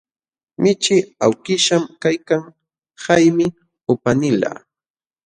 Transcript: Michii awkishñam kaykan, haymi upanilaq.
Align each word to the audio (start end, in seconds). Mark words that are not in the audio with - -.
Michii 0.61 1.03
awkishñam 1.25 1.83
kaykan, 2.01 2.43
haymi 3.03 3.45
upanilaq. 3.91 4.57